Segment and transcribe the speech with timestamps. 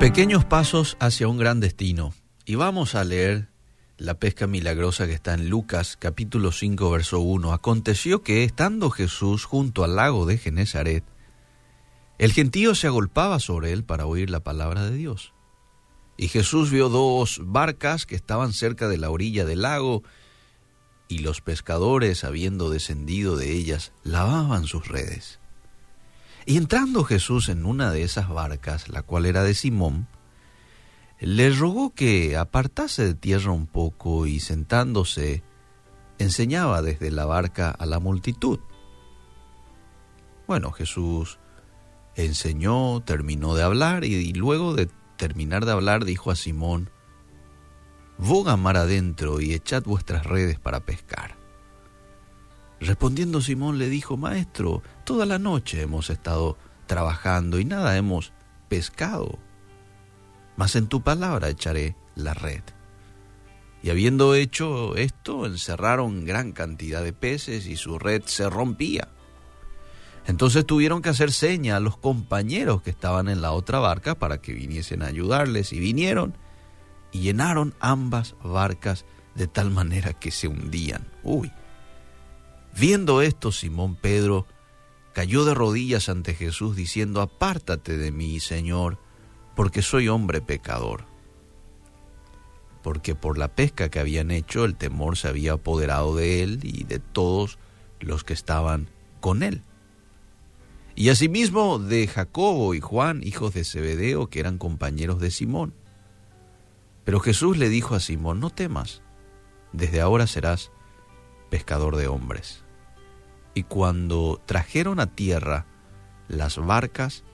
[0.00, 2.14] Pequeños pasos hacia un gran destino.
[2.44, 3.48] Y vamos a leer
[3.96, 7.52] la pesca milagrosa que está en Lucas capítulo 5 verso 1.
[7.52, 11.02] Aconteció que estando Jesús junto al lago de Genezaret,
[12.18, 15.34] el gentío se agolpaba sobre él para oír la palabra de Dios.
[16.16, 20.04] Y Jesús vio dos barcas que estaban cerca de la orilla del lago,
[21.08, 25.40] y los pescadores, habiendo descendido de ellas, lavaban sus redes.
[26.48, 30.08] Y entrando Jesús en una de esas barcas, la cual era de Simón,
[31.20, 35.42] le rogó que apartase de tierra un poco y sentándose,
[36.18, 38.60] enseñaba desde la barca a la multitud.
[40.46, 41.38] Bueno, Jesús
[42.16, 46.88] enseñó, terminó de hablar y, luego de terminar de hablar dijo a Simón,
[48.16, 51.37] Voga mar adentro y echad vuestras redes para pescar.
[52.80, 56.56] Respondiendo Simón le dijo, Maestro, toda la noche hemos estado
[56.86, 58.32] trabajando y nada hemos
[58.68, 59.38] pescado,
[60.56, 62.62] mas en tu palabra echaré la red.
[63.82, 69.08] Y habiendo hecho esto, encerraron gran cantidad de peces y su red se rompía.
[70.26, 74.38] Entonces tuvieron que hacer seña a los compañeros que estaban en la otra barca para
[74.38, 76.36] que viniesen a ayudarles y vinieron
[77.12, 79.04] y llenaron ambas barcas
[79.34, 81.06] de tal manera que se hundían.
[81.22, 81.50] Uy.
[82.78, 84.46] Viendo esto, Simón Pedro
[85.12, 88.98] cayó de rodillas ante Jesús diciendo, apártate de mí, Señor,
[89.56, 91.04] porque soy hombre pecador.
[92.84, 96.84] Porque por la pesca que habían hecho, el temor se había apoderado de él y
[96.84, 97.58] de todos
[97.98, 99.62] los que estaban con él.
[100.94, 105.74] Y asimismo de Jacobo y Juan, hijos de Zebedeo, que eran compañeros de Simón.
[107.04, 109.02] Pero Jesús le dijo a Simón, no temas,
[109.72, 110.70] desde ahora serás
[111.50, 112.67] pescador de hombres.
[113.58, 115.66] Y cuando trajeron a tierra
[116.28, 117.24] las barcas,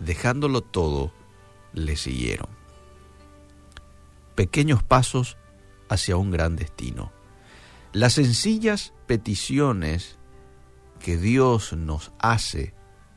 [0.00, 1.12] dejándolo todo,
[1.72, 2.48] le siguieron.
[4.34, 5.36] Pequeños pasos
[5.88, 7.12] hacia un gran destino.
[7.92, 10.18] Las sencillas peticiones
[10.98, 12.74] que Dios nos hace,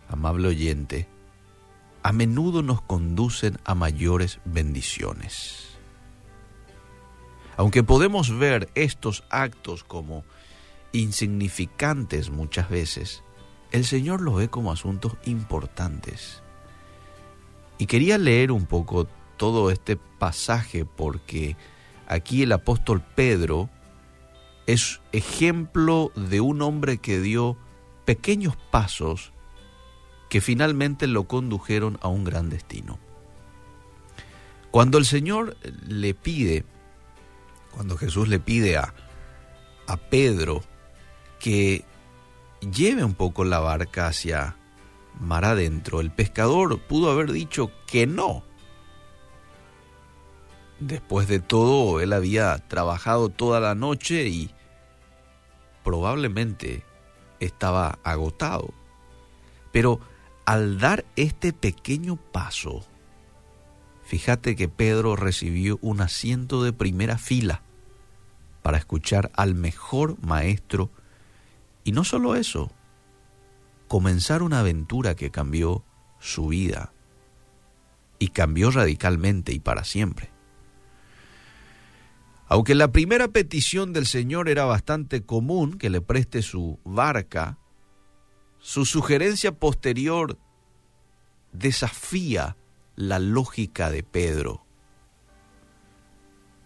[0.07, 1.09] amable oyente,
[2.03, 5.69] a menudo nos conducen a mayores bendiciones.
[7.57, 10.23] Aunque podemos ver estos actos como
[10.93, 13.23] insignificantes muchas veces,
[13.71, 16.41] el Señor los ve como asuntos importantes.
[17.77, 21.57] Y quería leer un poco todo este pasaje porque
[22.07, 23.69] aquí el apóstol Pedro
[24.67, 27.57] es ejemplo de un hombre que dio
[28.05, 29.33] pequeños pasos
[30.29, 32.99] que finalmente lo condujeron a un gran destino.
[34.71, 36.65] Cuando el Señor le pide
[37.73, 38.93] cuando Jesús le pide a,
[39.87, 40.63] a Pedro
[41.43, 41.83] que
[42.61, 44.55] lleve un poco la barca hacia
[45.19, 48.45] mar adentro, el pescador pudo haber dicho que no.
[50.79, 54.51] Después de todo, él había trabajado toda la noche y
[55.83, 56.85] probablemente
[57.41, 58.73] estaba agotado.
[59.73, 59.99] Pero
[60.45, 62.85] al dar este pequeño paso,
[64.05, 67.63] Fíjate que Pedro recibió un asiento de primera fila
[68.61, 70.91] para escuchar al mejor maestro
[71.83, 72.71] y no solo eso,
[73.87, 75.83] comenzar una aventura que cambió
[76.19, 76.93] su vida
[78.19, 80.31] y cambió radicalmente y para siempre.
[82.47, 87.57] Aunque la primera petición del Señor era bastante común, que le preste su barca,
[88.59, 90.37] su sugerencia posterior
[91.51, 92.55] desafía
[92.95, 94.65] la lógica de Pedro.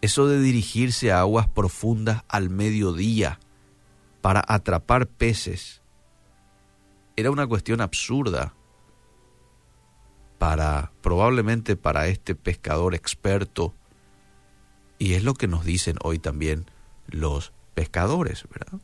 [0.02, 3.40] Eso de dirigirse a aguas profundas al mediodía
[4.22, 5.82] para atrapar peces
[7.16, 8.54] era una cuestión absurda
[10.38, 13.74] para probablemente para este pescador experto
[15.00, 16.70] y es lo que nos dicen hoy también
[17.08, 18.80] los pescadores, ¿verdad?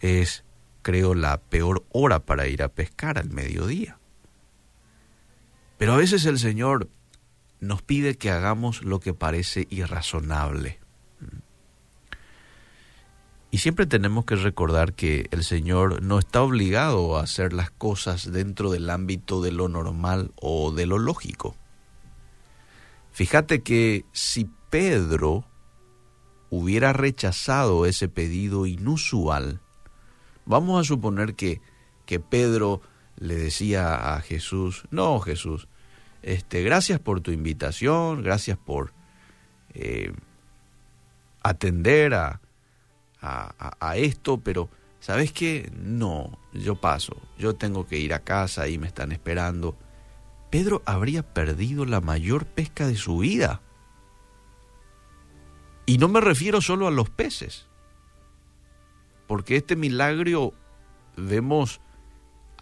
[0.00, 0.44] Es
[0.82, 3.98] creo la peor hora para ir a pescar al mediodía.
[5.78, 6.88] Pero a veces el Señor
[7.60, 10.79] nos pide que hagamos lo que parece irrazonable.
[13.52, 18.30] Y siempre tenemos que recordar que el Señor no está obligado a hacer las cosas
[18.30, 21.56] dentro del ámbito de lo normal o de lo lógico.
[23.10, 25.44] Fíjate que si Pedro
[26.48, 29.60] hubiera rechazado ese pedido inusual,
[30.46, 31.60] vamos a suponer que,
[32.06, 32.80] que Pedro
[33.16, 35.66] le decía a Jesús, no Jesús,
[36.22, 38.92] este, gracias por tu invitación, gracias por
[39.74, 40.12] eh,
[41.42, 42.40] atender a,
[43.22, 44.68] a, esto, pero
[45.00, 45.70] ¿sabes qué?
[45.74, 49.76] No, yo paso, yo tengo que ir a casa y me están esperando.
[50.50, 53.62] Pedro habría perdido la mayor pesca de su vida.
[55.86, 57.66] Y no me refiero solo a los peces,
[59.26, 60.54] porque este milagro
[61.16, 61.80] vemos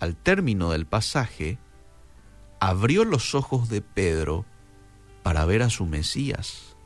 [0.01, 1.59] al término del pasaje,
[2.61, 4.45] abrió los ojos de Pedro
[5.23, 6.78] para ver a su Mesías.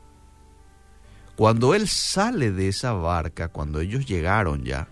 [1.36, 4.88] Cuando él sale de esa barca, cuando ellos llegaron ya,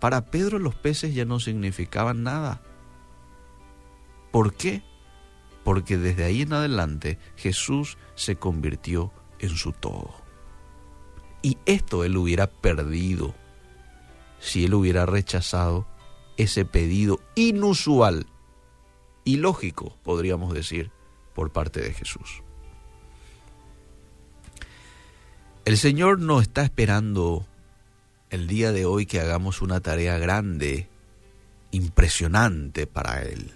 [0.00, 2.62] para Pedro los peces ya no significaban nada.
[4.32, 4.82] ¿Por qué?
[5.62, 10.14] Porque desde ahí en adelante Jesús se convirtió en su todo.
[11.42, 13.34] Y esto él hubiera perdido
[14.40, 15.86] si él hubiera rechazado
[16.36, 18.26] ese pedido inusual
[19.24, 20.90] y lógico, podríamos decir,
[21.34, 22.42] por parte de Jesús.
[25.66, 27.46] El Señor no está esperando
[28.30, 30.88] el día de hoy que hagamos una tarea grande,
[31.70, 33.52] impresionante para Él.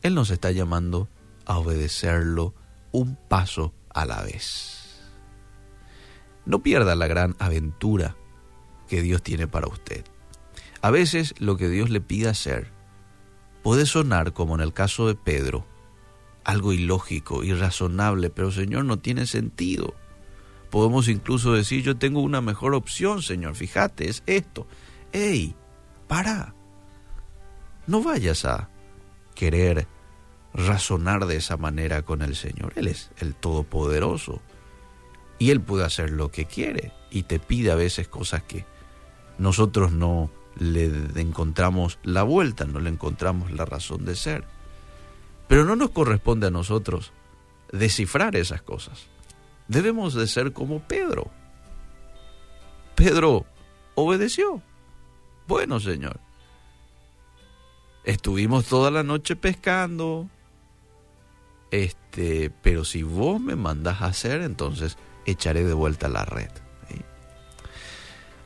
[0.00, 1.08] Él nos está llamando
[1.44, 2.54] a obedecerlo
[2.92, 5.02] un paso a la vez.
[6.46, 8.16] No pierda la gran aventura
[8.88, 10.04] que Dios tiene para usted.
[10.80, 12.70] A veces lo que Dios le pide hacer
[13.62, 15.66] puede sonar, como en el caso de Pedro,
[16.44, 19.94] algo ilógico, irrazonable, pero Señor no tiene sentido.
[20.70, 24.66] Podemos incluso decir, yo tengo una mejor opción, Señor, fíjate, es esto.
[25.12, 25.54] ¡Ey!
[26.08, 26.54] ¡Para!
[27.86, 28.68] No vayas a
[29.34, 29.86] querer
[30.52, 32.72] razonar de esa manera con el Señor.
[32.76, 34.40] Él es el Todopoderoso
[35.38, 38.64] y Él puede hacer lo que quiere y te pide a veces cosas que
[39.38, 40.86] nosotros no le
[41.20, 44.44] encontramos la vuelta, no le encontramos la razón de ser.
[45.48, 47.12] Pero no nos corresponde a nosotros
[47.72, 49.06] descifrar esas cosas.
[49.68, 51.30] Debemos de ser como Pedro.
[52.94, 53.46] Pedro
[53.94, 54.62] obedeció.
[55.46, 56.20] Bueno, Señor.
[58.04, 60.28] Estuvimos toda la noche pescando.
[61.70, 66.50] Este, pero si vos me mandas a hacer, entonces echaré de vuelta la red.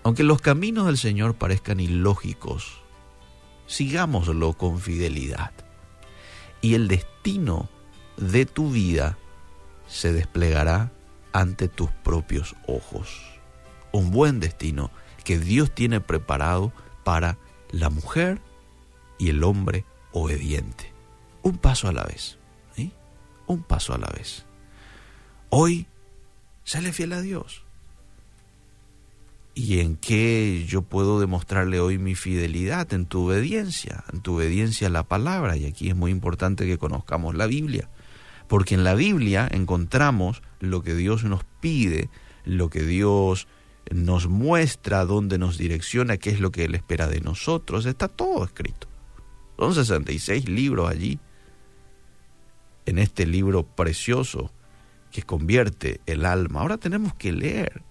[0.08, 2.80] Aunque los caminos del Señor parezcan ilógicos,
[3.66, 5.52] sigámoslo con fidelidad.
[6.60, 7.68] Y el destino
[8.16, 9.16] de tu vida
[9.86, 10.92] se desplegará
[11.32, 13.20] ante tus propios ojos.
[13.92, 14.90] Un buen destino
[15.24, 16.72] que Dios tiene preparado
[17.04, 17.38] para
[17.70, 18.40] la mujer
[19.18, 20.92] y el hombre obediente.
[21.42, 22.38] Un paso a la vez.
[23.46, 24.44] Un paso a la vez.
[25.48, 25.86] Hoy,
[26.64, 27.62] sale fiel a Dios
[29.58, 34.86] y en qué yo puedo demostrarle hoy mi fidelidad en tu obediencia, en tu obediencia
[34.86, 35.56] a la palabra.
[35.56, 37.90] Y aquí es muy importante que conozcamos la Biblia,
[38.46, 42.08] porque en la Biblia encontramos lo que Dios nos pide,
[42.44, 43.48] lo que Dios
[43.90, 47.84] nos muestra, dónde nos direcciona, qué es lo que Él espera de nosotros.
[47.84, 48.86] Está todo escrito.
[49.58, 51.18] Son 66 libros allí,
[52.86, 54.52] en este libro precioso
[55.10, 56.60] que convierte el alma.
[56.60, 57.87] Ahora tenemos que leer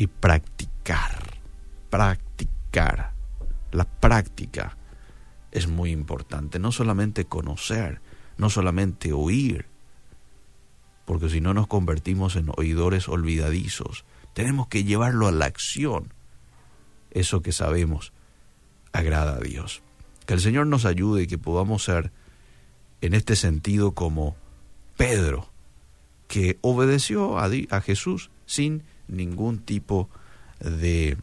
[0.00, 1.40] y practicar,
[1.90, 3.12] practicar.
[3.70, 4.78] La práctica
[5.52, 8.00] es muy importante, no solamente conocer,
[8.38, 9.66] no solamente oír,
[11.04, 16.14] porque si no nos convertimos en oidores olvidadizos, tenemos que llevarlo a la acción.
[17.10, 18.14] Eso que sabemos
[18.92, 19.82] agrada a Dios.
[20.24, 22.10] Que el Señor nos ayude y que podamos ser
[23.02, 24.34] en este sentido como
[24.96, 25.50] Pedro,
[26.26, 27.50] que obedeció a,
[27.82, 30.08] Jesús sin ningún tipo
[30.60, 31.16] de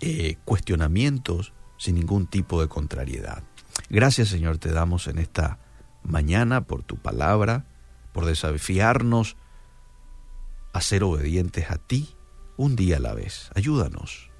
[0.00, 3.42] eh, cuestionamientos, sin ningún tipo de contrariedad.
[3.88, 5.58] Gracias Señor te damos en esta
[6.02, 7.64] mañana por tu palabra,
[8.12, 9.36] por desafiarnos
[10.72, 12.14] a ser obedientes a ti
[12.56, 13.50] un día a la vez.
[13.54, 14.30] Ayúdanos,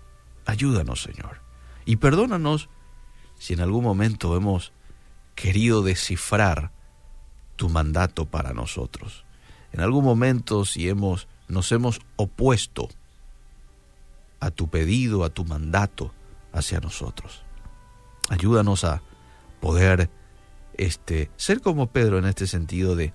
[0.45, 1.41] ayúdanos Señor.
[1.85, 2.69] Y perdónanos
[3.39, 4.73] si en algún momento hemos
[5.35, 6.73] querido descifrar
[7.57, 9.25] tu mandato para nosotros.
[9.73, 12.89] En algún momento si hemos nos hemos opuesto
[14.41, 16.13] a tu pedido, a tu mandato
[16.53, 17.43] hacia nosotros.
[18.29, 19.03] Ayúdanos a
[19.61, 20.11] poder
[20.75, 23.13] este, ser como Pedro en este sentido de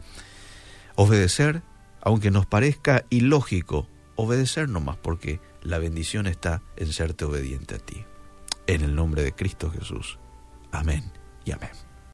[0.96, 1.62] obedecer,
[2.02, 8.04] aunque nos parezca ilógico, obedecer nomás, porque la bendición está en serte obediente a ti.
[8.68, 10.20] En el nombre de Cristo Jesús.
[10.72, 11.12] Amén
[11.46, 11.93] y amén.